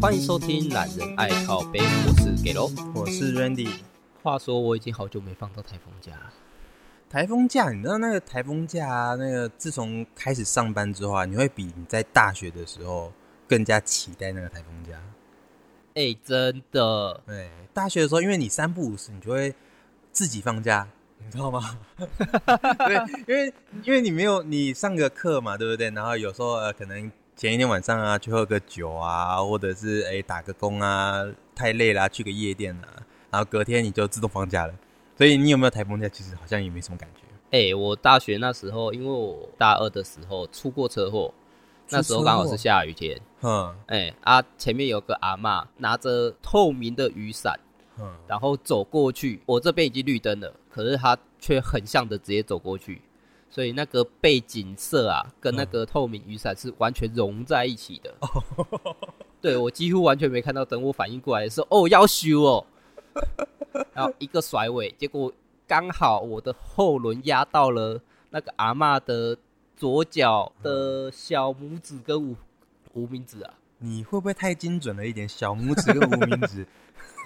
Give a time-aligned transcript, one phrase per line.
[0.00, 3.68] 欢迎收听《懒人爱靠背》，我是给喽，我是 Randy。
[4.22, 6.32] 话说我已经好久没放到台风假了。
[7.10, 13.12] 台风假，你知道那个台风假啊，那个自从开始上班之后啊，你会比你在大学的时候
[13.46, 14.98] 更加期待那个台风假。
[15.88, 17.20] 哎、欸，真的。
[17.26, 19.54] 对，大学的时候，因为你三不五时，你就会
[20.12, 20.88] 自己放假，
[21.18, 21.78] 你知道吗？
[22.88, 22.96] 对，
[23.28, 23.54] 因为
[23.84, 25.90] 因为你没有你上个课嘛，对不对？
[25.90, 27.12] 然后有时候呃，可能。
[27.40, 31.24] 前一天晚上啊，去喝个酒啊，或者是哎、欸、打个工啊，
[31.54, 34.74] 太累了，去个夜店啊，然后隔天你就自动放假了。
[35.16, 36.06] 所以你有没有台风假？
[36.06, 37.22] 其实好像也没什么感觉。
[37.44, 41.32] 哎、欸，我大学那时候，因为我大二的时候出过车祸，
[41.88, 43.18] 那时候刚好是下雨天。
[43.40, 47.58] 嗯，哎、欸、啊，前面有个阿嬷拿着透明的雨伞，
[47.98, 53.00] 嗯，然后走过去，我这边已经绿灯了，可是他却很像的直接走过去。
[53.52, 58.14] 所以那个背景色啊，跟那个透明雨伞是完全融在一起的。
[58.20, 58.96] 嗯、
[59.42, 62.64] 对，我几乎完全没看到，等我反应过来的时候，哦，要修哦。
[63.92, 65.32] 然后一个甩尾，结果
[65.66, 69.36] 刚好我的后轮压到了那个阿嬷的
[69.76, 72.36] 左脚的小拇指跟无
[72.92, 73.54] 无名指啊。
[73.78, 75.28] 你会不会太精准了一点？
[75.28, 76.64] 小拇指跟无名指。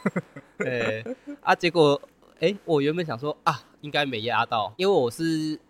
[0.56, 1.04] 对
[1.42, 2.00] 啊，结果
[2.36, 5.60] 哎、欸，我原本想说啊，应该没压到，因为我是。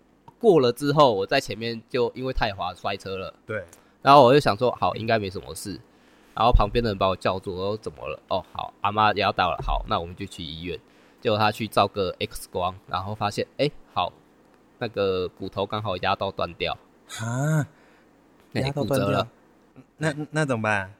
[0.45, 3.33] 过了之后，我在前面就因为太滑摔车了。
[3.47, 3.64] 对，
[4.03, 5.81] 然后我就想说，好，应该没什么事。
[6.34, 8.20] 然后旁边的人把我叫住，我说怎么了？
[8.28, 9.59] 哦，好，阿妈也要到了。
[9.67, 10.78] 好，那我们就去医院。
[11.23, 14.12] 结果他去照个 X 光，然后发现，哎，好，
[14.81, 16.77] 那个骨头刚好压到断掉。
[17.20, 17.67] 啊，
[18.53, 19.27] 压到断掉了。
[19.97, 20.92] 那那怎么办？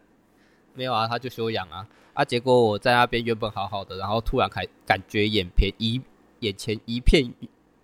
[0.73, 1.87] 没有啊，他就休养啊。
[2.15, 6.01] 啊，结果我在那边原本好好的，然后突然开感觉眼片一
[6.41, 7.31] 眼前一片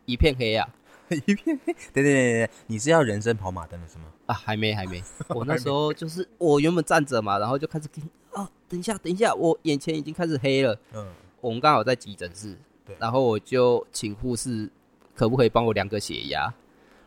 [0.06, 0.66] 一片黑啊。
[1.26, 4.04] 一片黑，对对对对，你是要人生跑马灯了是吗？
[4.26, 8.02] 啊，还没还没， 我那时候就是我原本站着嘛，然后就开始跟
[8.32, 10.78] 啊，等一下等一下，我眼前已经开始黑了。
[10.94, 11.06] 嗯，
[11.40, 14.70] 我们刚好在急诊室，对，然后我就请护士
[15.14, 16.52] 可不可以帮我量个血压？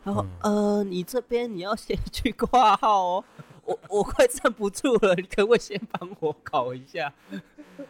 [0.04, 3.24] 然后、嗯、呃，你这边你要先去挂号哦，
[3.64, 7.14] 我我快站不住了，你可不可以先帮我搞一下？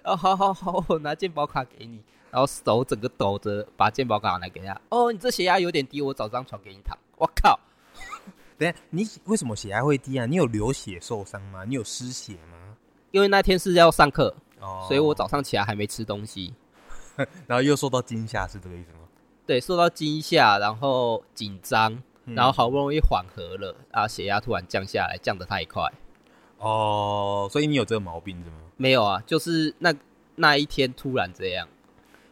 [0.03, 2.01] 啊，好好好，我拿健保卡给你。
[2.33, 4.75] 然后手整个抖着，把健保卡拿来给他。
[4.89, 6.97] 哦，你这血压有点低，我找张床给你躺。
[7.15, 7.59] 我靠！
[8.57, 10.25] 等下，你为什么血压会低啊？
[10.25, 11.63] 你有流血受伤吗？
[11.63, 12.75] 你有失血吗？
[13.11, 16.51] 因为那天是要上课，哦，所以我早上起来还没吃东西，
[17.45, 19.01] 然后又受到惊吓，是这个意思吗？
[19.45, 21.93] 对，受到惊吓，然后紧张，
[22.25, 25.87] 嗯，然后好不容易缓和了，啊，血压突然降下来，降得太快。
[26.57, 28.55] 哦，所以你有这个毛病是吗？
[28.75, 29.93] 没有啊，就是那
[30.33, 31.67] 那一天突然这样。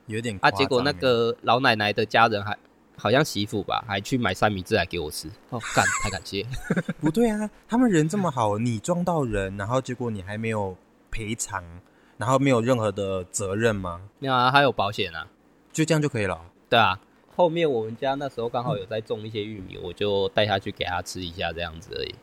[0.07, 2.57] 有点啊，结果那个老奶奶的家人还
[2.97, 5.27] 好像媳妇吧，还去买三明治来给我吃。
[5.49, 6.45] 哦，感， 太感谢。
[7.01, 10.75] 不对啊，他们人这么好，你撞到人，然后结果你还没有
[11.09, 11.63] 赔偿，
[12.17, 14.01] 然后没有任何的责任吗？
[14.19, 15.27] 没有啊，还有保险啊，
[15.71, 16.39] 就这样就可以了。
[16.69, 16.99] 对啊，
[17.35, 22.13] 后面我们家那时候刚好有在种一些玉米，嗯、我就带下去给他吃一下，这样子而已。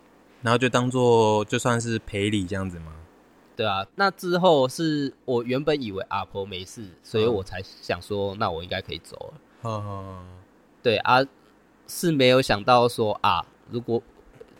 [0.42, 2.92] 然后就当做就算是赔礼这样子吗？
[3.58, 9.40] 对啊，那之后是我原本以为阿婆没事，所以我才想说，那我应该可以走了。
[9.64, 10.26] 嗯嗯。
[10.80, 11.26] 对啊，
[11.88, 14.00] 是没有想到说啊，如果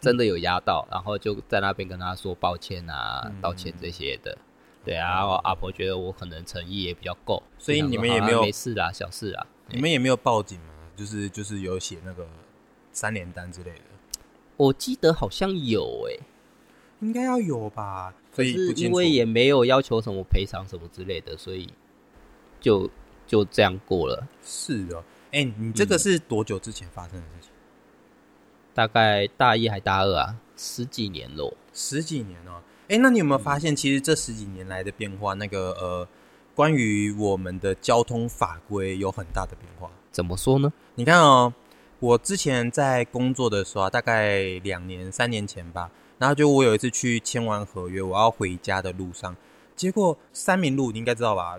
[0.00, 4.36] 真的有压到，然后就在那边跟他说抱歉啊、嗯、道歉这些的。
[4.84, 9.46] 对啊，然后阿婆觉得我可能诚意也比较够，所以你们也没有没事啦，小事啦。
[9.68, 10.74] 你们也没有报警吗？
[10.96, 12.26] 就是就是有写那个
[12.90, 13.82] 三联单之类的。
[14.56, 16.20] 我记得好像有诶、欸，
[17.00, 18.14] 应该要有吧。
[18.34, 21.68] 可是因为也没有要求什么赔偿什么之类的，所以
[22.60, 22.88] 就
[23.26, 24.28] 就这样过了。
[24.44, 27.50] 是哦，哎、欸，你这个是多久之前发生的事情？
[27.50, 27.58] 嗯、
[28.74, 31.52] 大概大一还大二啊，十几年咯。
[31.72, 36.08] 十几年哦，哎、欸，那你有没有发现，其实这十几年来的变化，那个呃，
[36.54, 39.90] 关于我们的交通法规有很大的变化？
[40.12, 40.72] 怎么说呢？
[40.94, 41.52] 你看哦，
[41.98, 45.90] 我之前在工作的时候啊，大概两年、三年前吧。
[46.18, 49.36] 然后就我有一次去签完合约，我要回家的路上，
[49.76, 51.58] 结果三明路你应该知道吧？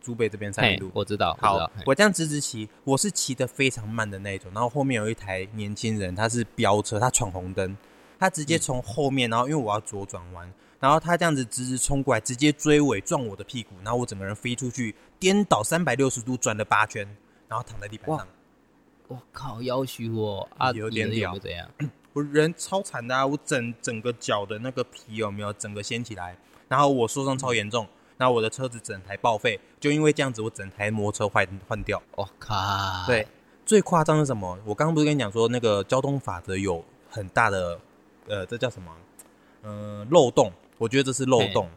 [0.00, 1.36] 珠北这边三明路我知道。
[1.40, 4.48] 好，我，我这样直直骑，我是骑的非常慢的那种。
[4.54, 7.76] 然后后面有一台年轻人，他是飙车，他闯红灯，
[8.18, 17.04] 他直接从后面，然后因为我要左转弯，然后他这样子直直冲过来，直接追尾撞我的屁股，然后我整个人飞出去，颠倒三百六十度转了八圈，
[17.48, 18.28] 然后躺在地板上。
[19.08, 21.68] 我靠，要求我啊，有点屌，怎样？
[22.16, 23.26] 我人超惨的啊！
[23.26, 26.34] 我整整个脚的那个皮有没有整个掀起来？
[26.66, 27.86] 然后我受伤超严重，
[28.16, 32.02] 然后我的车子整台报废，就因为这样子，我整台摩托车换换掉。
[32.12, 32.56] 我靠！
[33.06, 33.28] 对，
[33.66, 34.58] 最夸张是什么？
[34.64, 37.78] 我刚刚不是跟你讲说那个交通法则有很大的
[38.28, 38.90] 呃，这叫什么？
[39.60, 41.68] 呃，漏洞，我觉得这是漏洞。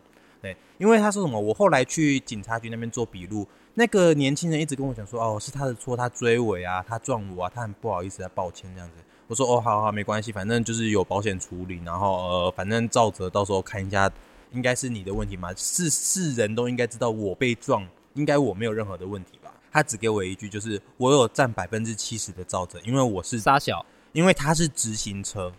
[0.41, 9.03] 对，因为他说什么，我后来去警察局那边做笔录，那个年轻人一直跟我讲说，哦，是他的错，他追尾啊，他撞我啊，他很不好意思，他抱歉这样子。
[9.29, 14.11] 我说，哦，好好，没关系，反正就是有保险处理，然后呃，反正照着到时候看一下，
[14.51, 19.53] 应该是你的问题嘛，是是人都应该知道我被撞，应该我没有任何的问题吧？
[19.71, 25.53] 他只给我一句，就是我有占百分之七十的肇责，因为我是杀小，因为他是直行车，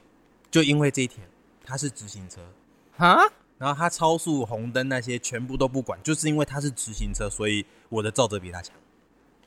[0.50, 1.24] 就因为这一天
[1.64, 2.40] 他是直行车，
[2.96, 3.22] 哈，
[3.56, 8.74] 然后他超速红灯那些全部都不管，就是因为他是直行车，所以我的肇责比他强。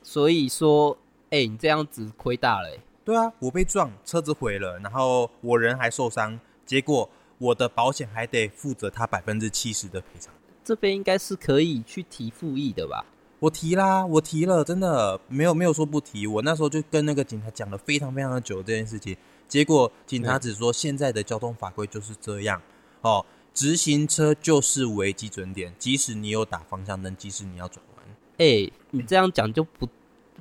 [0.02, 2.80] 所以说，哎、欸，你这样子亏大了、欸。
[3.04, 7.08] 对啊，我被撞，车子毁了，然后我人还受伤，结果
[7.38, 10.32] 我的保险还得负责他百分之七十的赔偿。
[10.64, 13.04] 这边应该是可以去提复议的吧？
[13.40, 16.26] 我提啦，我提了，真的没有没有说不提。
[16.26, 19.14] 我那时候就跟那个警察讲了非常非常的久这件事情，
[19.46, 22.62] 结果警察只说现在的交通法规就是这样
[23.02, 28.06] 哦，直行车就是为基准点，即使你有打方向灯，即使你要转弯。
[28.38, 29.86] 哎、欸，你这样讲就不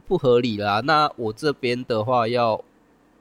[0.07, 0.81] 不合理啦。
[0.81, 2.63] 那我这边的话要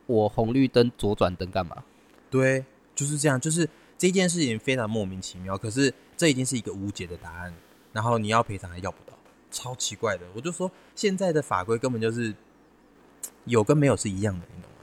[0.07, 1.85] 我红绿灯左转灯干嘛？
[2.31, 2.65] 对，
[2.95, 5.57] 就是这样，就是这件事情非常莫名其妙。
[5.57, 7.55] 可是这已经是一个无解的答案，
[7.93, 9.13] 然后你要赔偿还要不到。
[9.51, 12.35] 超奇怪的，我就说现在的法规根本就是
[13.45, 14.79] 有跟没有是一样的，你懂吗？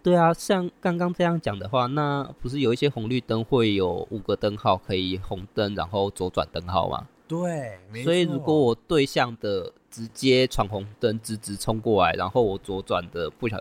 [0.00, 7.08] 对啊，像刚刚这样讲的话，那不是有一些红绿灯会有五个灯号可以红灯，然后左转灯号吗？
[7.28, 13.60] 对，所以如果我对向的直接闯红灯，直直冲过来，然后我左转的不小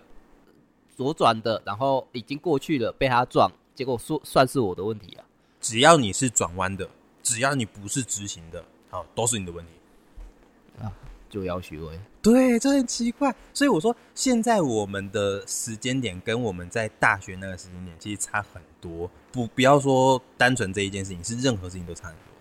[0.95, 5.25] 左转的，然后已经过去了，被他撞，结果说算是我的问题啊。
[5.59, 6.87] 只要你是转弯的，
[7.23, 9.71] 只要你不是直行的，好，都是你的问题。
[10.83, 10.93] 啊，
[11.27, 11.99] 就要学会。
[12.21, 13.33] 对，这很奇怪。
[13.51, 19.09] 所以我说，现在我们的时间点跟我们在大学那个时间点其实差很多。
[19.31, 22.34] 不，不要说单纯这一件事情，是任何事情都差很多。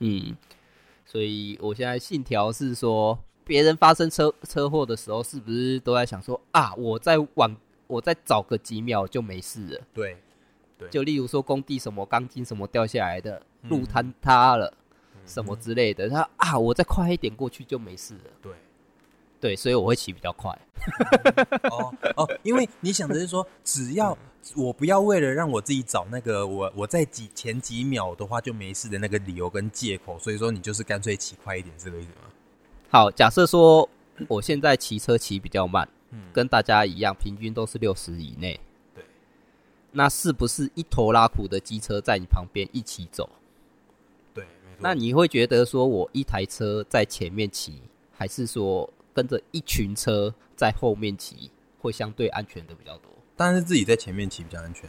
[0.00, 0.36] 嗯，
[1.04, 7.56] 所以我现在信条是说，别人发生车车祸的时候，是不是都在想说啊，我再晚，
[7.86, 9.80] 我再早个几秒就没事了？
[9.92, 10.16] 对，
[10.78, 10.88] 对。
[10.88, 14.66] 就例如说工地什么钢筋什么掉下来的，路坍塌了。
[14.68, 14.74] 嗯
[15.26, 18.30] 什么之类的，他啊，我再快一点过去就没事了。
[18.40, 18.50] 对，
[19.40, 20.50] 对，所以我会骑比较快。
[21.70, 24.16] 哦哦，因为你想的是说，只要
[24.56, 32.30] 我不要为了让我自己找那个我我在几前几秒的话就没事的那个理由跟借口，所以说你就是干脆骑快一点，是这个意思吗？
[32.90, 33.88] 好，假设说
[34.26, 38.58] 我现在骑车骑比较慢，嗯，跟大家一样，平均都是六十以内。
[38.94, 39.04] 对，
[39.92, 43.28] 那是不是一头拉苦的机车在你旁边一起走？
[44.32, 44.44] 对
[44.78, 47.82] 那你会觉得说，我一台车在前面骑，
[48.16, 51.50] 还是说跟着一群车在后面骑，
[51.80, 53.10] 会相对安全的比较多？
[53.34, 54.88] 当然是自己在前面骑比较安全。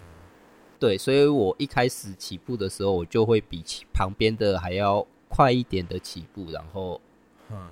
[0.78, 7.02] 对，所以我一开始起步的时候，我就会比旁边的还要快一点的起步，然后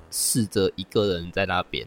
[0.09, 1.85] 试着一个人在那边，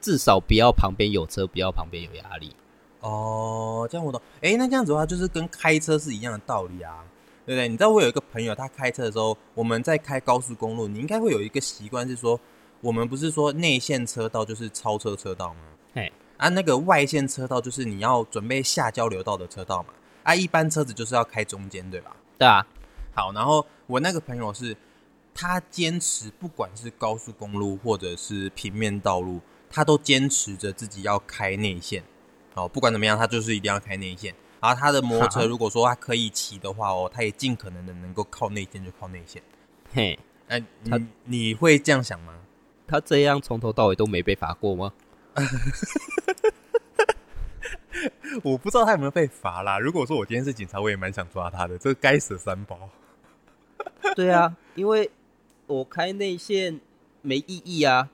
[0.00, 2.56] 至少不要旁边有车，不要旁边有压力。
[2.98, 4.20] 哦，这样我懂。
[4.40, 7.04] 哎，那这样子的话，就是跟开车是一样的道理啊。
[7.46, 7.66] 对不对？
[7.68, 12.38] 你知道我有一个朋友，他开车的时候，我们在开高速公路，你应该会有一个习惯是说，
[12.80, 15.60] 我们不是说内线车道就是超车车道吗？
[15.94, 19.88] 嘿，啊，那个外线车道就是你要准备下交流道的车道嘛。
[20.22, 22.16] 啊，一般车子就是要开中间，对吧？
[22.38, 22.66] 对啊。
[23.14, 24.76] 好，然后我那个朋友是，
[25.34, 32.04] 他坚持不管是高速公路或者是平面道路，他都坚持着自己要开内线。
[32.54, 34.34] 哦，不管怎么样，他就是一定要开内线。
[34.60, 39.42] 然后他的摩托车， 如果说他可以骑的话哦，他也尽可能的能够靠内线就靠内线。
[39.92, 40.18] 嘿，
[40.48, 42.34] 哎，你你会这样想吗？
[42.88, 44.92] 他这样从头到尾都没被罚过吗？
[48.42, 49.78] 我不知道他有没有被罚啦。
[49.78, 51.76] 如果说我今天是警察，我也蛮想抓他的。
[51.76, 52.88] 这该死的三包。
[54.14, 55.10] 对啊，因为
[55.66, 56.80] 我开内线
[57.22, 58.08] 没意义啊。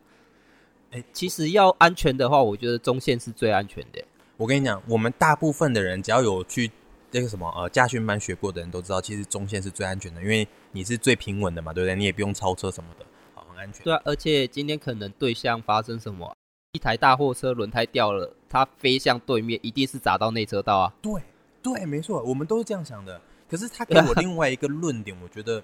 [0.91, 4.03] 哎，其实要安全的话，我觉得中线是最安全的。
[4.37, 6.71] 我跟你讲，我们大部分的人只要有去
[7.11, 11.95] 那个什么呃驾训班学过的人都知道，其实中线是最安全的，因为你是最平稳的嘛，对不对？
[11.97, 13.05] 你也不用超车什么的，
[13.65, 13.83] 安全。
[13.83, 16.37] 对啊，而且今天可能对向发生什么，
[16.73, 20.93] 一台大货车轮胎掉了，它飞向对面，一定是砸到内车道啊。
[21.01, 21.23] 对
[21.63, 23.21] 对，没错，我们都是这样想的。
[23.49, 25.63] 可是他给 我另外一个论点，我觉得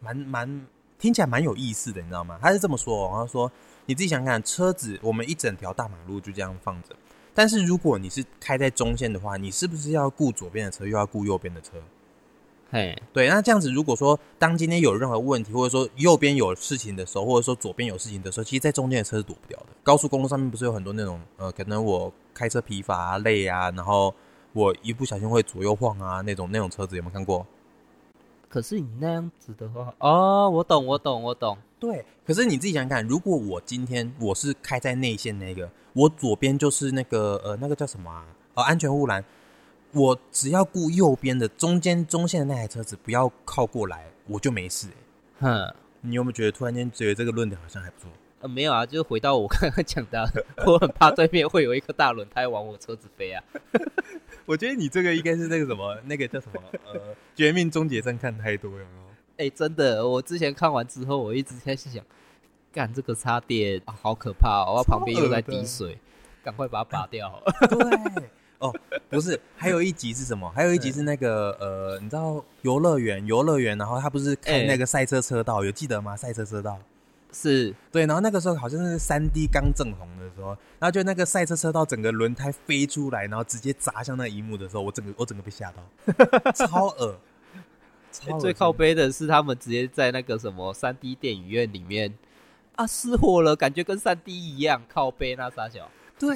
[0.00, 0.66] 蛮蛮
[0.98, 2.38] 听起来蛮有意思的，你知道吗？
[2.40, 3.50] 他是这么说，他说
[3.86, 6.94] 你自己想想看，车子我们一整条大马路就这样放着。
[7.34, 11.72] 但是如果你是开在中线的话，你是不是要顾左边的车，又要顾右边的车？
[12.68, 19.66] 嘿，对，那这样子，如果说当今天有任何问题，或者说右边有事情的时候，或者说左边有事情的时候，其实，在中间的车是躲不掉的。
[19.84, 24.12] 高速公路上面不是有很多那种，呃，可能我开车疲乏啊、累啊，然后
[24.52, 27.46] 我一不小心会左右晃啊，那种那种车子有没有看过？
[28.48, 31.56] 可是你那样子的话，哦，我懂，我懂，我懂。
[31.78, 38.26] 对，可是你自己想想看，如果我今天我是开在内线那个，我左边就是那个呃，那个叫什么啊？
[38.54, 39.24] 呃，安全护栏。
[39.96, 44.88] 我只要顾右边的中间中线的那台车子不要靠过来，我就没事。
[45.40, 48.10] 哼，你有没有觉得突然间觉得这个论点好像还不错？
[48.42, 50.30] 呃，没有啊，就是回到我刚刚讲的，
[50.66, 53.42] 我很怕对面会有一颗大轮胎往我车子飞啊。
[54.44, 56.60] 我觉得你这个应该是那个什么，那个叫什么？
[56.92, 57.00] 呃，
[57.34, 58.84] 绝命终结站看太多了。
[59.38, 62.04] 哎、欸，真的，我之前看完之后，我一直在想，
[62.70, 65.98] 干这个插电、啊、好可怕、哦，我旁边又在滴水，
[66.44, 67.42] 赶快把它拔掉。
[67.68, 68.74] 对，哦，
[69.10, 70.50] 不是，还有一集是什么？
[70.54, 76.16] 还有一集是那个呃，你知道游乐园，游乐园，然后他不是开那个赛车车道，欸、有记得吗？
[76.16, 76.78] 赛车车道
[77.32, 80.48] 是对，然后那个时候好像是三 D 刚正红的时候，
[80.78, 87.18] 然后就那个赛车车道整个轮胎飞出来，然后直接砸向那一幕的时候，我整个我整个被吓到，超恶。
[88.26, 92.14] 欸、最靠背的是，他们直接在那个什么三 D 电影院里面
[92.76, 95.90] 啊失火了，感觉跟三 D 一样靠背那傻小。
[96.18, 96.34] 对，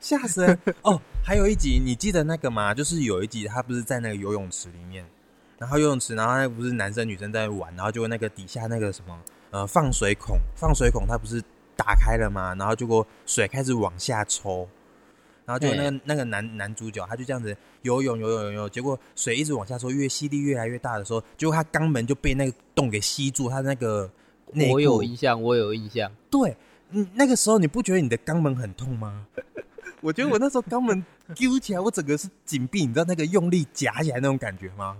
[0.00, 1.00] 吓死人 哦！
[1.22, 2.74] 还有一集你记得那个吗？
[2.74, 5.04] 就是有一集他不是在那个游泳池里面，
[5.58, 9.18] 然后游泳池，然后那不是男生女生在玩，然后就那个底下那个什么
[9.50, 11.42] 呃放水孔，放水孔它不是
[11.76, 12.54] 打开了吗？
[12.54, 14.68] 然后结果水开始往下抽。
[15.46, 24.10] 然后就那个那个男男主角，他就这样子游泳游泳游泳，结果水一直往下抽，越吸力越来越大的时候，结果他肛门就被那个洞给吸住，他那个。
[24.70, 26.10] 我有印象，我有印象。
[26.30, 26.56] 对，
[26.90, 29.26] 嗯，那个时候你不觉得你的肛门很痛吗？
[30.04, 31.02] 我觉得我那时候肛门
[31.34, 34.98] 揪起来，我整个是紧闭，你知道那个用力夹起来那种感觉吗？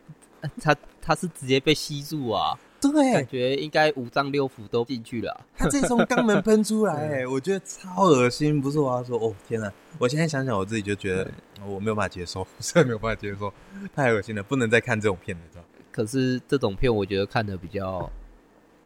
[0.62, 2.58] 他他是直接被吸住啊。
[2.80, 5.40] 对，感觉应该五脏六腑都进去了、啊。
[5.54, 8.58] 他这从肛门喷出来、 欸，我觉得超恶心。
[8.58, 9.70] 不是我要说，哦天哪！
[9.98, 11.30] 我现在想想，我自己就觉得
[11.66, 13.52] 我没有办法接受，真的没有办法接受，
[13.94, 15.64] 太恶心了，不能再看这种片了，知道？
[15.92, 18.10] 可是这种片，我觉得看的比较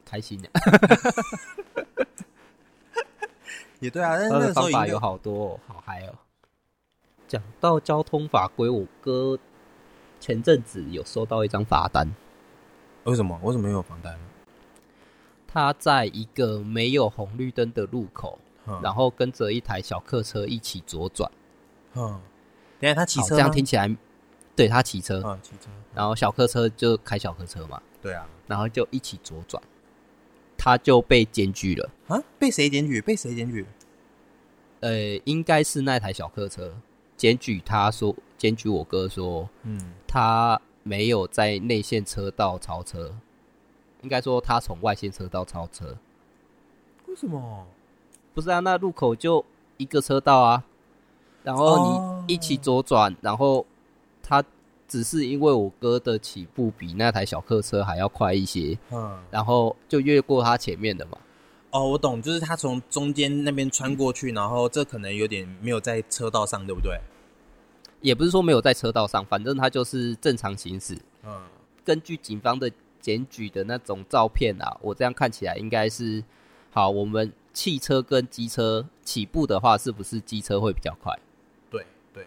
[0.05, 0.51] 开心的。
[3.83, 6.15] 也对啊，但是那个时候方法有好多、哦，好嗨哦。
[7.27, 9.37] 讲到交通法规，我哥
[10.21, 12.09] 前阵子有收到一张罚单。
[13.03, 13.37] 为什么？
[13.43, 14.17] 为什么没有防弹？
[15.49, 21.29] 他在一个没有红绿灯的路口，嗯、然后跟着一台小客车一起左转。
[21.95, 22.21] 嗯，
[22.79, 23.93] 等下他骑车，这样听起来，
[24.55, 27.83] 对他骑车，嗯，骑车，然后小客车就开小客车嘛。
[28.01, 29.61] 对啊，然后就一起左转，
[30.63, 32.23] 他就被检举了啊？
[32.39, 33.01] 被谁检举？
[33.01, 33.67] 被谁检举？
[34.81, 36.75] 呃，应该是那台小客车
[37.17, 40.61] 检举，他说检举我哥说，嗯，他。
[40.85, 43.15] 没有在内线车道超车，
[44.01, 45.97] 应该说他从外线车道超车。
[47.07, 47.65] 为什么？
[48.35, 49.45] 不是啊，那路口就
[49.77, 50.65] 一个车道啊，
[51.45, 53.19] 然后你一起左转，oh.
[53.25, 53.65] 然后
[54.25, 54.43] 他
[54.93, 61.13] 只是因为我哥的起步比那台小客车还要快一些，嗯，然后就越过他前面的嘛。
[61.71, 67.01] 哦，oh, 我懂，就是他从中间那边穿过去，然后这可能有点没有在车道上，对不对？
[68.03, 70.99] 也不是说没有在车道上，反正他就是正常行驶。
[71.25, 71.41] 嗯，
[71.83, 72.71] 根据警方的
[73.01, 76.23] 检举的那种照片啊，我这样看起来应该是
[76.71, 76.91] 好。
[76.91, 81.19] 我们汽车跟机车起步的话，是不是机车会比较快？
[81.71, 82.27] 对对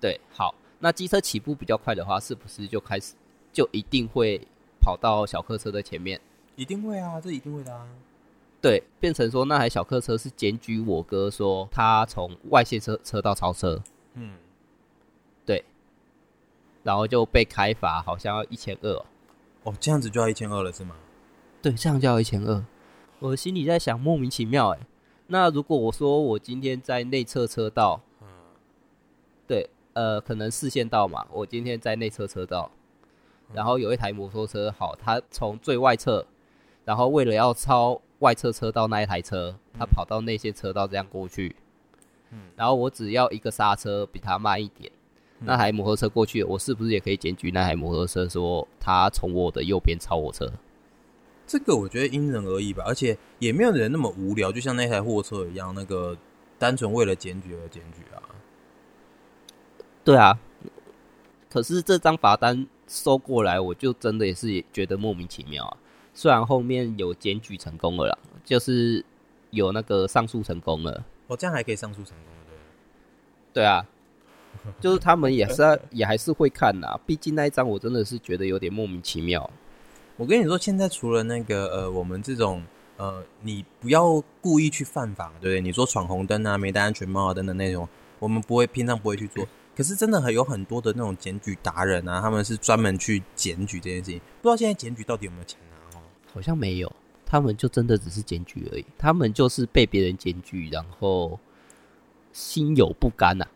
[0.00, 0.52] 对，好。
[0.84, 3.14] 那机车起步比较快的话，是不是就开始
[3.50, 4.38] 就一定会
[4.78, 6.20] 跑到小客车的前面？
[6.56, 7.88] 一定会啊，这一定会的啊。
[8.60, 13.82] 对，变成说那台小客车是检举我哥说他从外线车车道超车。
[14.12, 14.36] 嗯。
[15.46, 15.64] 对
[16.82, 18.92] 然后就被开罚，好像要一千二
[19.62, 20.94] 哦，这样子就要一千二了是吗？
[21.62, 22.62] 对，这样就要一千二。
[23.20, 24.80] 我心里在想，莫名其妙哎。
[25.28, 28.28] 那如果我说我今天在内侧车道，嗯，
[29.46, 32.70] 对，呃，可能四线道嘛，我今天在内侧车道，
[33.52, 36.26] 然后有一台摩托车，好，它从最外侧，
[36.84, 41.56] 然后为了要超外侧车道那一台车，它跑到内线车道这样过去，
[42.30, 44.92] 嗯，然后我只要一个刹车比它慢一点。
[45.46, 50.50] 那台摩托车过去，我是不是也可以检举那台摩托车，说他从我的右边超我车？
[51.46, 56.16] 这个我觉得因人而异吧，而且也没有人那么无聊，就像那台货车一样，那个
[56.58, 58.22] 单纯为了检举而检举啊。
[60.04, 60.38] 对啊，
[61.50, 65.76] 可是这张罚单收过来，我就真的也是觉得莫名其妙啊。
[66.12, 69.04] 虽然后面有检举成功了啦，就是
[69.50, 71.04] 有那个上诉成功了。
[71.26, 73.62] 哦，这样还可以上诉成功对？
[73.62, 73.86] 对啊。
[74.80, 79.50] 就是他们也是 也还是会看呐，毕竟那一张我真的是觉得有点莫名其妙。
[80.16, 82.62] 我跟你说，现在除了那个呃，我们这种
[82.96, 85.60] 呃，你不要故意去犯法，对不对？
[85.60, 87.88] 你说闯红灯啊、没戴安全帽啊等等那种，
[88.20, 89.44] 我们不会平常不会去做。
[89.76, 94.20] 可是真的很有很多的那种检举达人啊，他们是专门去检举这件事情。
[94.40, 96.02] 不知道现在检举到底有没有钱拿哦？
[96.32, 96.92] 好像没有，
[97.26, 98.84] 他们就真的只是检举而已。
[98.96, 101.38] 他们就是被别人检举，然后
[102.32, 103.50] 心有不甘呐、啊。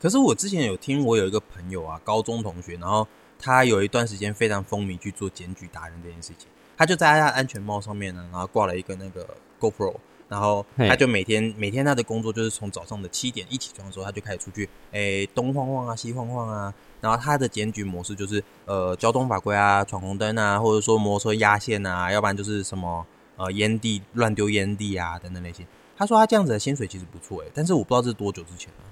[0.00, 3.06] 可是我之前有听，我有一个朋友啊，高中同学，然后
[3.38, 6.48] 他有一段时间非常风靡去做检举达人这件事情。
[6.76, 9.26] 他就在他的安全帽上面呢，然后挂了一个那个
[9.58, 9.96] GoPro。
[10.28, 16.72] 然后他就每天每天他的工作就是从早上的七点一起床的时候，他就开始出去，诶，东晃晃啊，西晃晃啊。
[17.00, 23.06] 然后他的检举模式就是，呃，交通法规啊，闯红灯啊，或者说摩托车压线啊，要不然就是什么，
[23.36, 25.64] 呃，烟蒂乱丢烟蒂啊等等那些。
[25.96, 28.84] 他说他这样子的薪水其实不错诶，但是我不知道这是多久之前了。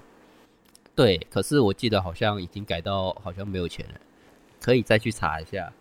[0.94, 3.94] 对，可是我记得好像已经改到好像没有钱了，
[4.60, 5.72] 可以再去查一下。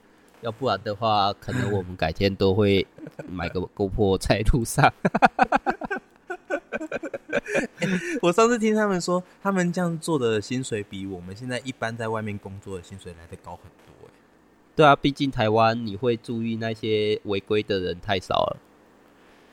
[0.45, 2.85] 要不然的话，可能我们改天都会
[3.27, 4.93] 买个 GoPro 在路上。
[8.21, 13.95] 我上次听他们说，他们这样做的薪水比我们现在一般在外面工作的薪水来的高很多。
[14.75, 18.57] 对啊，毕竟台湾你会注意那些违规的人太少了。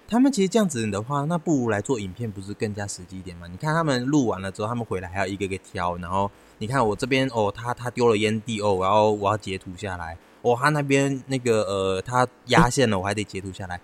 [0.07, 3.47] 他们其实这样子的话，那不如来做影片，不是更加实际一点吗？
[3.51, 10.19] 你看他们录完了之后，他们回来还要一个一个挑，然后你看我这边哦，他他丢了烟蒂哦，然后我要截图下来。
[10.43, 13.81] 哦，他那边那个呃，他压线了，我还得截图下来。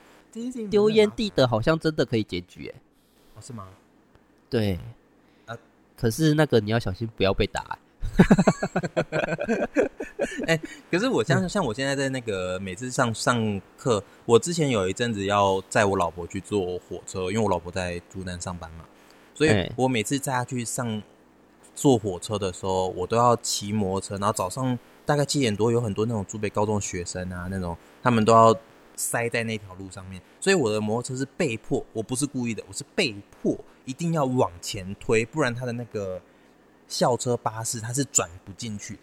[0.70, 2.80] 丢烟蒂的好像真的可以检举，哎，
[3.34, 3.66] 哦，是吗？
[4.50, 4.78] 对，
[5.46, 5.56] 啊，
[5.96, 7.78] 可是那个你要小心，不要被打。
[10.46, 10.60] 哎、欸，
[10.90, 18.84] 可是我像像我现在在那个每次上上课，我之前有一阵子要载我老婆去坐火车，因为我老婆在竹南上班嘛，
[19.34, 21.02] 所以我每次载她去上
[21.74, 24.78] 坐火车的时候，我都要骑摩托车，然后早上。
[25.08, 28.54] 大概七点多，有很多那种竹北高中学生啊，那种他们都要
[28.94, 36.20] 塞在那条路上面，所以我的摩托车是被迫，我不是故意的，我是被迫一定要往前推，不然他的那个
[36.86, 39.00] 校车巴士它是转不进去的。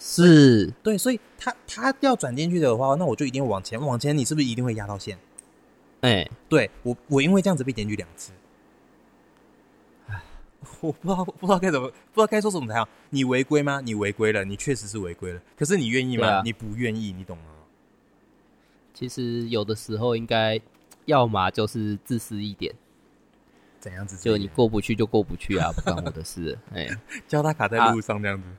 [0.00, 5.16] 是，对，所以他他要转进去的话，那我就一定要往前，往前你是不是一定会压到线？
[6.00, 8.32] 哎、欸，对我我因为这样子被检举两次。
[10.80, 12.88] 我不知道，不知道该怎么，不知道该说什么才好。
[13.10, 13.80] 你违规吗？
[13.80, 15.40] 你违规了，你确实是违规了。
[15.56, 16.26] 可是你愿意吗？
[16.26, 17.44] 啊、你不愿意，你懂吗？
[18.94, 20.60] 其实有的时候应该，
[21.04, 22.74] 要么就是自私一点。
[23.78, 24.16] 怎样子？
[24.16, 26.58] 就你过不去就过不去啊，不关我的事。
[26.72, 26.88] 哎，
[27.28, 28.48] 叫他卡在路上这样子。
[28.48, 28.56] 啊、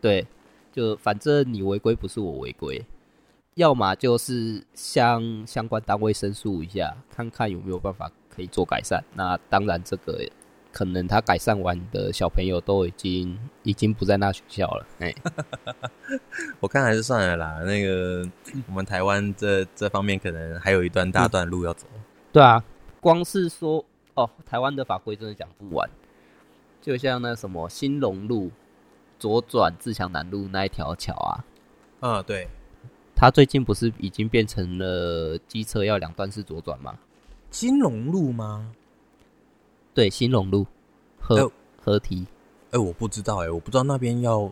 [0.00, 0.26] 对，
[0.72, 2.84] 就反正你违规不是我违规。
[3.54, 9.04] 要么就是向相关单位申诉一下，看看有没有办法可以做改善。
[9.14, 10.26] 那当然这个。
[10.72, 14.86] 可能他改善完的小朋友都已经已经不在那学校了。
[15.00, 15.14] 哎，
[16.60, 17.60] 我看还是算了啦。
[17.64, 18.26] 那个
[18.66, 21.86] 我们台湾这这方面可能还有一段大段路要走。
[21.94, 22.00] 嗯、
[22.32, 22.64] 对啊，
[23.00, 25.88] 光是说哦，台湾的法规真的讲不完。
[26.80, 28.50] 就像那什么新隆路
[29.18, 31.44] 左转自强南路那一条桥啊。
[32.00, 32.48] 嗯，对。
[33.14, 36.98] 他最近不是已经变成了机车要两段式左转吗？
[37.50, 38.72] 金隆路吗？
[39.94, 40.66] 对，新隆路
[41.18, 41.50] 合
[41.80, 42.26] 合体，
[42.66, 44.50] 哎、欸，我不知道、欸，哎，我不知道那边要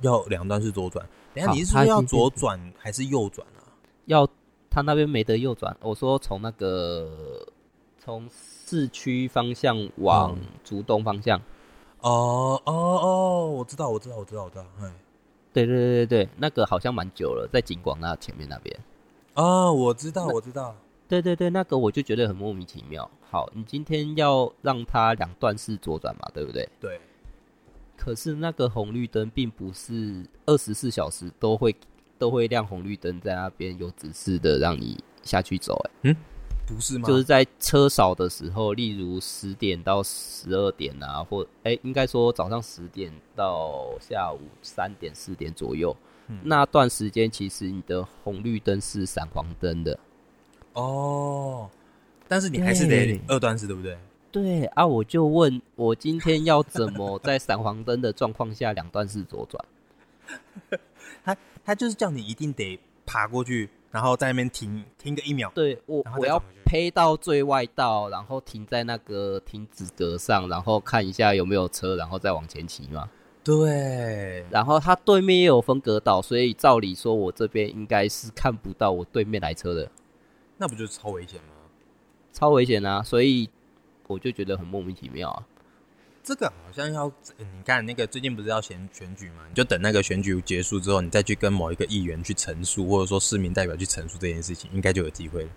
[0.00, 1.06] 要两段是左转。
[1.34, 3.62] 等下你是说要左转还是右转啊？
[4.06, 4.28] 要，
[4.68, 5.74] 他那边没得右转。
[5.80, 7.46] 我说从那个
[7.98, 11.40] 从市区方向往竹东方向。
[12.00, 14.66] 哦哦哦，我知道，我知道，我知道，我知道。
[14.80, 14.92] 哎，
[15.52, 18.76] 对对对对对，那个好像蛮久了，在景广那前面那边。
[19.34, 20.74] 哦，我知道，我知道。
[21.06, 23.08] 对对对，那个我就觉得很莫名其妙。
[23.32, 26.68] 好，你今天要让它两段式左转嘛，对不对？
[26.78, 27.00] 对。
[27.96, 31.74] 可是那个红绿灯并不是二十四小时都会
[32.18, 35.74] 都会亮红绿灯，在那边有指示的让你下去走。
[35.84, 36.16] 哎，嗯，
[36.66, 37.08] 不是吗？
[37.08, 45.96] 就是在车少的时候，例如十点到十二点啊，或哎，应该说早上十点到下午三点四点左右，
[46.28, 49.98] 嗯，那段时间其实你的红绿灯是闪黄灯的。
[50.74, 51.70] 哦，
[52.28, 53.96] 但是你还是得二段式，对不对？
[54.30, 59.62] 对啊，我就问我今天要怎么在闪黄灯的状况下两段式左转？
[61.22, 65.52] 他他就是叫你一定得爬过去，然后在那边停停个一秒。
[65.54, 73.10] 对，我我要呸到最外道，然后停在那个停止格上，然后看一下有没有车，然后再往前骑嘛。
[73.44, 79.90] 对，然后他对面也有分隔岛，所以照理说我这边应该是看不到我对面来车的。
[80.56, 81.61] 那不就是超危险吗？
[82.32, 83.02] 超危险啊！
[83.02, 83.48] 所以
[84.06, 85.46] 我就觉得很莫名其妙啊。
[86.24, 89.42] 这个好像要你看那个最近不是要选选举嘛？
[89.48, 95.50] 你就等那个选举结束之后，你再去跟某一个议员去陈述，或者说市民代表去陈述这件事情，应该就有机会了。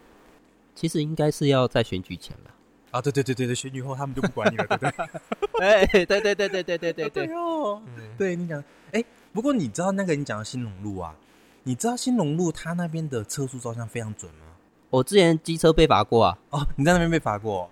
[0.74, 2.52] 其实应该是要在选举前吧？
[2.92, 5.62] 啊，对对对对对，选举后他们就不管你了，对不对？
[5.62, 7.82] 哎，对对对对对对对对对哦，
[8.18, 11.16] 对你讲，哎，不过你知道那个你讲的新隆路啊？
[11.64, 14.45] 你知道新隆路它那边的测速照相非常准吗？
[14.90, 16.38] 我之前机车被罚过啊。
[16.52, 17.70] 哦，你在那边被罚过？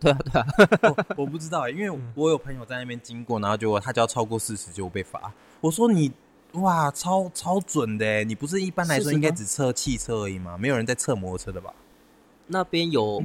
[0.00, 0.46] 对 啊对啊。
[0.82, 5.32] 我，我不知道，因为我有朋友在那边经过，然后结果他只要超过四十就被罚。
[5.60, 6.12] 我说你
[6.52, 10.58] 哇，超超准的，你不是一般来说应该只测汽车而已吗？
[10.58, 11.72] 没有人在测摩托车的吧？
[12.48, 13.22] 那边有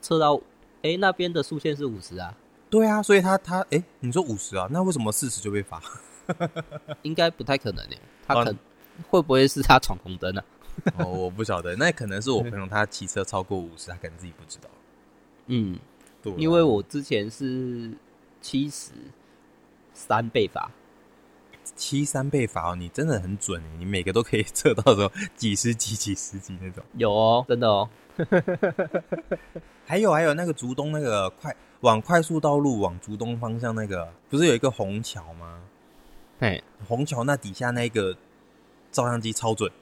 [0.00, 0.36] 测到，
[0.82, 2.34] 哎、嗯，那边的速限是五十啊。
[2.68, 4.66] 对啊，所以他他哎，你说五十啊？
[4.70, 5.80] 那为什么四十就被罚？
[7.02, 8.56] 应该不太可能诶，他可能。
[9.08, 10.42] 会不会是他闯红灯呢？
[10.98, 14.68] 哦，我不晓得，那可能是我朋友他骑车超过五十，他可能自己不知道。
[15.46, 15.78] 嗯，
[16.22, 17.92] 对，因为我之前是
[18.40, 18.90] 七十
[19.92, 20.70] 三倍罚，
[21.76, 26.82] 七三倍罚哦，你真的很准，你每个都可以测到说几十几、几十几那种。
[26.94, 27.88] 有哦，真的哦。
[29.86, 35.60] 还有还有那个竹东那个快往快速道路往竹东方向那个，不是有一个虹桥吗？
[36.40, 38.16] 嘿，虹桥那底下那个。
[38.90, 39.72] 照相机超准，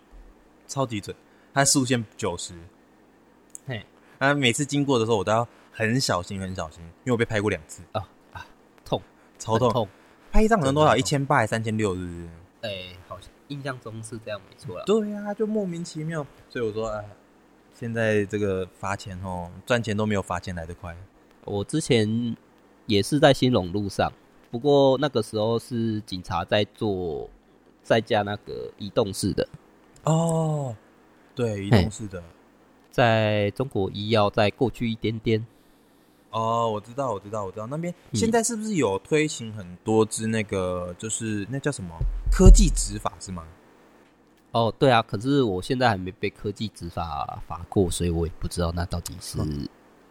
[0.71, 1.15] 超级准，
[1.53, 2.55] 它速限九十。
[3.67, 3.85] 嘿，
[4.21, 8.47] 啊，每次经过的时候，我都要很小心，很小心，因为我被拍过两次啊啊，
[8.85, 9.03] 痛，
[9.37, 9.89] 超痛，痛。
[10.31, 10.97] 拍一张可能多少？
[10.97, 12.29] 一千八还三千六，是不是？
[12.63, 14.85] 哎、欸，好像印象中是这样，没错啦。
[14.87, 16.25] 对呀、啊，就莫名其妙。
[16.49, 17.05] 所以我说，哎，
[17.75, 20.97] 现在这个罚钱哦，赚钱都没有罚钱来得快。
[21.45, 22.37] 我之前
[22.87, 24.13] 也是在兴隆路上，
[24.53, 27.29] 不过那个时候是警察在做。
[27.83, 29.49] 再加那个移动式的
[30.05, 30.75] 哦，
[31.35, 32.23] 对，移动式的，
[32.91, 35.45] 在中国医药再过去一点点。
[36.31, 41.91] 哦，我知道，我知道，我知道，那边现在是不是有推行很多支那个，就是那叫什么
[42.31, 43.45] 科技执法是吗？
[44.53, 49.39] 哦，对啊，可是我现在还没被科技执法罚过，所以我也不知道那到底是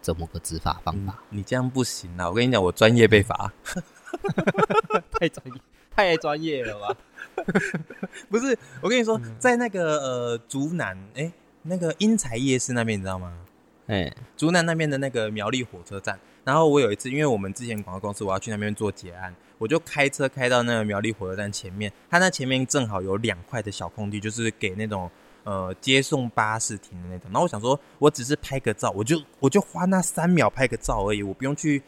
[0.00, 1.18] 怎么个执法方法。
[1.30, 2.28] 嗯，你这样不行啊！
[2.28, 3.52] 我跟你讲，我专业被罚，
[5.12, 5.52] 太专业，
[5.90, 6.96] 太专业了吧？
[8.28, 13.32] 不是，我跟你说，在那个呃竹南，哎、欸，那个英才夜市那边，你知道吗？
[13.86, 16.18] 哎、欸，竹南那边的那个苗栗火车站。
[16.42, 25.10] 然后我有一次，因为我们之前广告公司，我要去那边做结案，我就开车开到那个苗栗火车站前面，它那前面正好有两块的小空地，就是给那种
[25.44, 27.30] 呃接送巴士停的那种。
[27.30, 31.82] 然后我想说，我只是拍个照，我就我就花那三秒拍个照而已，我不用去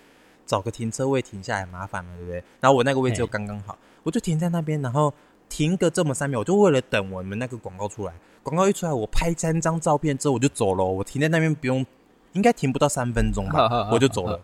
[0.44, 2.44] 找个停车位停下来，麻烦了，对不对？
[2.60, 5.12] 然后我那个位置又刚刚好，我就停在那边，然后。
[5.48, 8.14] 停个这么三秒，我就为了等我们那个广告出来。
[8.42, 10.82] 广告一出来，我拍三张照片之后我就走了。
[10.82, 11.84] 我停在那边不用，
[12.32, 14.40] 应该停不到三分钟吧， 我就走了。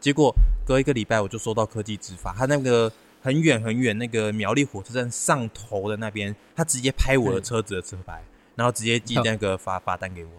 [0.00, 2.90] 结果隔一个礼拜，我就收到科技执法，他那个
[3.20, 10.30] 很远很远那个苗栗火车站上头的那边，他直接拍我的车子的车牌，然后直接寄那个罚罚单给我，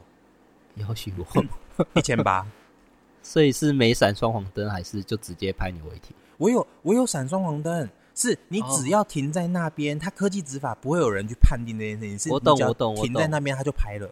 [0.77, 1.45] 要挟我
[1.93, 2.43] 一千八。
[3.21, 6.15] 所以是没闪双黄灯，还是就直接拍你违停？
[6.37, 7.87] 我有我有闪双黄灯。
[8.19, 12.17] 是你只要停在那边，它科技执法不会有人去判定这件事情。
[12.17, 14.09] 是，我懂，我懂，停在那边他就拍了，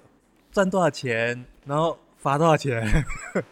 [0.52, 3.04] 赚多少钱，然后罚多少钱。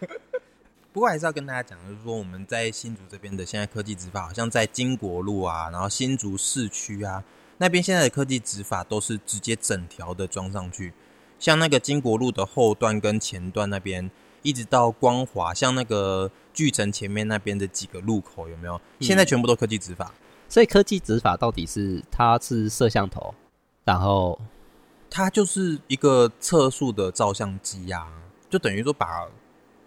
[0.93, 7.23] 不过还是要跟大家讲，就是说我们在新竹这边的现在科技执法，好像在金国路啊，然后新竹市区啊
[7.57, 10.93] 那边现在的科技执法都是直接整条的装上去，
[11.39, 14.11] 像那个金国路的后段跟前段那边，
[14.43, 18.79] 一直到光华，像那个巨城前面那边的几个路口有没有？
[18.99, 20.13] 现在全部都科技执法。
[20.53, 23.33] 所以科技执法到底是它是摄像头，
[23.83, 24.39] 然后
[25.09, 28.13] 它就是一个测速的照相机呀、啊，
[28.51, 29.27] 就等于说把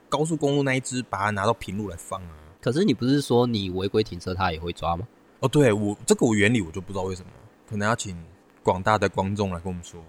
[0.09, 2.31] 高速公路那一只把它拿到平路来放啊。
[2.61, 5.07] 可是你不是说你违规停车它也会抓吗？
[5.39, 7.29] 哦，对我这个我原理我就不知道为什么，
[7.71, 8.21] 可能要请
[8.65, 10.03] 广大的观众来跟我们说。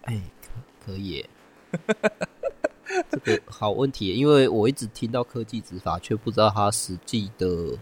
[0.00, 0.48] 哎，可
[0.84, 1.24] 可以，
[3.08, 7.78] 这个好问题，因为我一直听到科技执法，却不知道它实际的。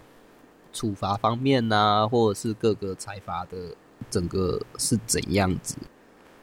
[0.72, 3.74] 处罚方面呐、啊，或者是各个财阀的
[4.10, 5.76] 整个是怎样子？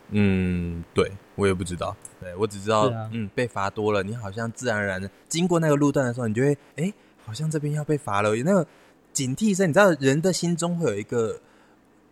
[0.09, 6.93] 嗯，对我也不知道，对我只知道，啊、嗯，被罚多了，你好像自然而然的经过那个路段的时候，你就会，哎、欸，
[7.25, 8.65] 好像这边要被罚了，有那个
[9.11, 9.67] 警惕声。
[9.67, 11.41] 你知道，人的心中会有一个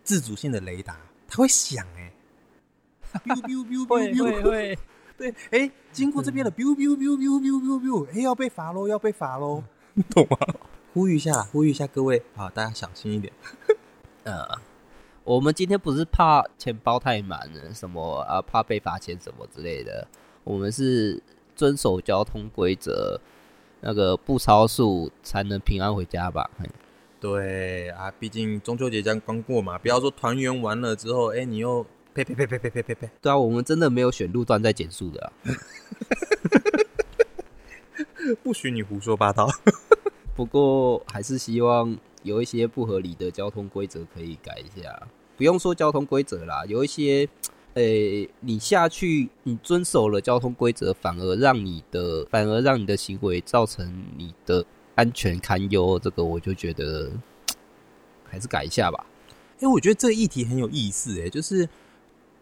[0.04, 2.12] 自主性的雷达，它会响、欸，
[3.12, 4.78] 哎，biu biu biu biu biu，会会，
[5.16, 10.36] 对，哎、欸，经过这边的 biu biu biu biu biu biu biu，哎，要被罚喽，要被罚喽，你 懂吗？
[10.96, 13.30] 呼吁一下，呼吁一下各位，好，大家小心一点。
[14.24, 14.48] 呃，
[15.24, 20.08] 我们今天不是怕钱包太满了，什么啊，怕被罚钱什么之类的。
[20.42, 21.22] 我们是
[21.54, 23.20] 遵守交通规则，
[23.82, 26.50] 那个不超速才能平安回家吧？
[27.20, 33.10] 对啊，毕竟中秋节将刚过嘛，不要说团圆完了之后，哎、欸，你又呸呸呸呸呸呸呸呸！
[33.20, 35.30] 对啊，我们真的没有选路段在减速的啊。
[38.42, 39.46] 不许你胡说八道。
[40.36, 45.08] 不过还是希望有一些不合理的交通规则可以改一下。
[45.34, 47.26] 不用说交通规则啦，有一些，
[47.74, 57.10] 诶、你下去，你遵守了交通规则，反而让你的，反而让你的行为造成你的安全堪忧，这个我就觉得
[58.24, 59.06] 还是改一下吧。
[59.56, 61.68] 哎、欸，我觉得这个议题很有意思，哎，就是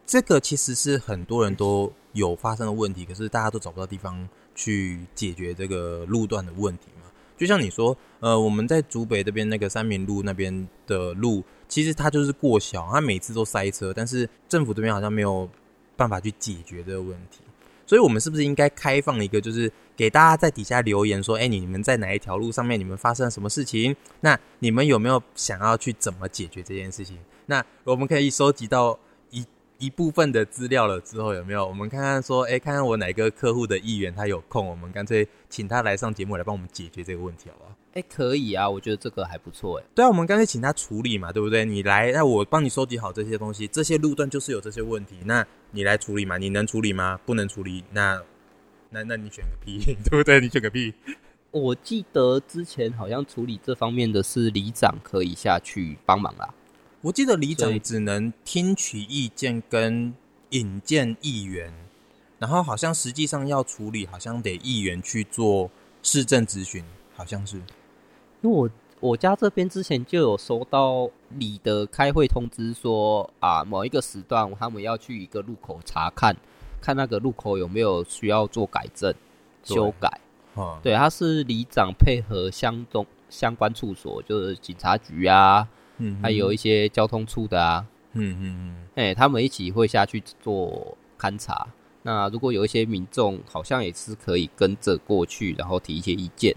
[0.04, 6.86] 这个其实是很多人都有发生的问题，可是大家都找不到地方去解决这个路段的问题。
[7.36, 11.42] 就像你说，呃，我们在竹北这边那个三民路那边的路。
[11.66, 15.48] 其实它就是过小，它每次都塞车，但是政府这边好像没有
[15.96, 17.40] 办法去解决这个问题，
[17.86, 23.96] 所以我们是不是应该开放一个，就是给大家在底下留言说，哎，你们在哪一条路上面，你们发生了什么事情？
[24.20, 27.18] 那你们有没有想要去怎么解决这件事情？
[27.46, 28.96] 那我们可以收集到
[29.78, 31.66] 一一部分的资料了之后，有没有？
[31.66, 37.70] 我们看看说，哎，看看我哪个客户的议员他有空，我们干脆请他来上节目来帮我们解决这个问题，好不好？
[37.92, 39.84] 哎、欸，可以啊，我觉得这个还不错哎。
[39.94, 41.64] 对啊，我们干脆请他处理嘛，对不对？
[41.64, 46.38] 你来，那我帮你收集好这些东西，这些路段就是有这些问题，那你来处理嘛？
[46.38, 47.20] 你能处理吗？
[47.24, 48.20] 不能处理，那
[48.90, 50.40] 那那你选个屁， 对不对？
[50.40, 50.92] 你选个屁。
[51.50, 56.52] 我记得之前好像处理这方面的是里长可以下去帮忙啦。
[57.04, 60.14] 我记得里长只能听取意见跟
[60.50, 61.70] 引荐议员，
[62.38, 65.70] 然后好像实际上要处理，好像得议员去做
[66.02, 66.82] 市政咨询，
[67.14, 67.58] 好像是。
[68.40, 76.34] 因为我我家这边之前就有收到里的开会通知说啊，某一个时段他们要去一个路口查看，
[76.80, 79.12] 看那个路口有没有需要做改正、
[79.62, 80.20] 修改。
[80.82, 91.66] 对，他是里长配合相中相关处所，就是警察局啊，嗯，还有一些交通处的啊，嗯嗯嗯，哎、欸，他们一起会下去做勘察。
[92.02, 96.54] 那如果有一些民众，好像也是可以跟着过去，然后提一些意见。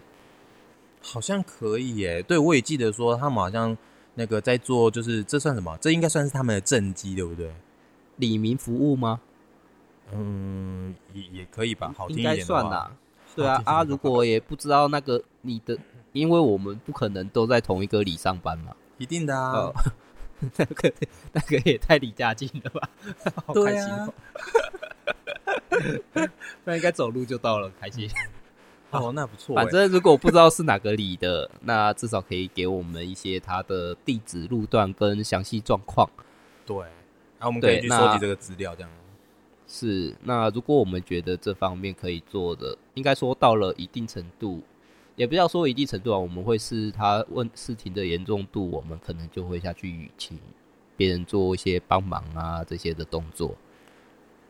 [1.02, 3.78] 好像可以耶，对，我也记得说他们好像
[4.16, 5.78] 那个在做，就是这算什么？
[5.80, 7.50] 这应该算是他们的政绩，对不对？
[8.18, 9.22] 李民服务吗？
[10.12, 12.92] 嗯，也也可以吧，好听一点的话，应该算啦。
[13.36, 15.78] 对啊啊，如果也不知道那个你的，
[16.12, 19.52] 因为我们不可能都在同一个里上班嘛，一定的啊。
[19.52, 19.74] 哦、
[20.58, 20.94] 那个
[21.34, 22.90] 那个也太离家近了吧？
[23.46, 24.14] 好开心哦，
[26.66, 28.10] 那应该走路就到了，开心。
[28.90, 29.56] 哦，那不错。
[29.56, 36.10] 反正如果我不知道是哪个里的，那至少可以给我们一些他的地址、路段跟详细状况。
[36.66, 36.78] 对，
[37.38, 38.90] 然后我们可以去收集这个资料，这样。
[39.68, 44.62] 是，那如果我们觉得这方面可以做的，应该说到了一定程度，
[45.18, 50.38] 也不要说一定程度啊，我们会视他问事情的严重度，我们可能就会下去请
[50.96, 53.56] 别人做一些帮忙啊这些的动作。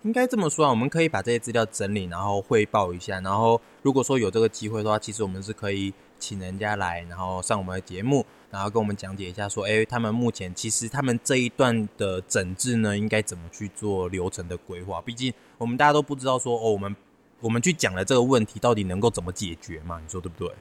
[0.03, 3.19] 应该这么说啊，我们可以把这些资料整理，然后汇报一下。
[3.21, 15.01] 然后如果说有这个机会的话，其实我们是可以请人家来，然后上我们的节目，然后跟我们讲解一下，说，哎，他们目前其实他们这一段的整治呢，应该怎么去做流程的规划？
[15.01, 16.95] 毕竟我们大家都不知道说，哦，我们
[17.39, 19.99] 我们去讲了这个问题，到底能够怎么解决嘛？
[20.03, 20.53] 你说对不对？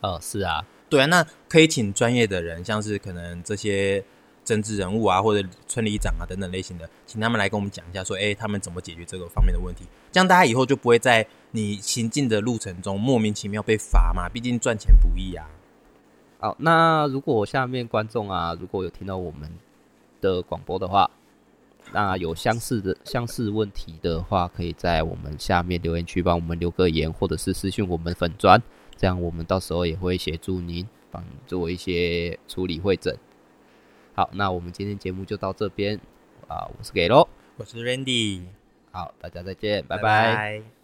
[0.00, 4.04] 哦，是啊，对啊，那可以请专业的人，像是可能这些。
[4.46, 9.84] 政治人物啊，或者村里长啊等等类型的，请他们来跟我们讲一下，说，哎、欸，他们怎么解决这个方面的问题？
[10.12, 14.28] 这样大家以后就不会在你行进的路程中莫名其妙被罚嘛。
[14.28, 15.48] 毕竟赚钱不易啊。
[16.38, 19.50] 好，那如果下面观众啊，如果有听到我们
[20.20, 21.10] 的广播的话，
[21.92, 28.60] 那有相似的相似问题的话，可以在我们下面留言区帮我们留个言，或者是私信我们粉砖，
[28.96, 33.16] 这样我们到时候也会协助您帮你做一些处理会诊。
[34.14, 35.98] 好，那我们今天节目就到这边
[36.48, 36.66] 啊！
[36.78, 38.42] 我是给喽，我是 Randy，
[38.90, 40.02] 好，大家再见，拜拜。
[40.02, 40.75] 拜拜。